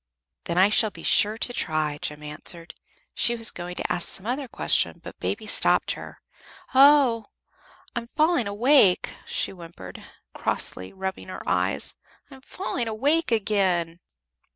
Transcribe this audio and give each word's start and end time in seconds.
"Then 0.45 0.57
I 0.57 0.69
shall 0.71 0.89
be 0.89 1.03
sure 1.03 1.37
to 1.37 1.53
try," 1.53 1.99
Jem 2.01 2.23
answered. 2.23 2.73
She 3.13 3.35
was 3.35 3.51
going 3.51 3.75
to 3.75 3.93
ask 3.93 4.07
some 4.07 4.25
other 4.25 4.47
question, 4.47 4.99
but 5.03 5.19
Baby 5.19 5.45
stopped 5.45 5.91
her. 5.91 6.19
"Oh! 6.73 7.25
I'm 7.95 8.07
falling 8.07 8.47
awake," 8.47 9.13
she 9.27 9.51
whimpered, 9.51 10.03
crossly, 10.33 10.91
rubbing 10.91 11.27
her 11.27 11.47
eyes. 11.47 11.93
"I'm 12.31 12.41
falling 12.41 12.87
awake 12.87 13.31
again." 13.31 13.99